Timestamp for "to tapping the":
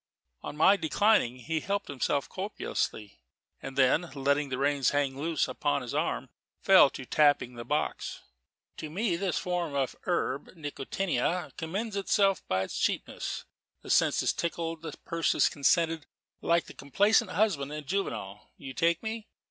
6.89-7.63